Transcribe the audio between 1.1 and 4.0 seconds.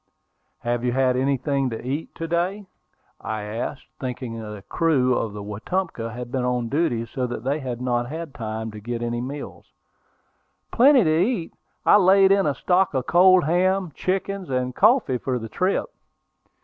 anything to eat to day?" I asked,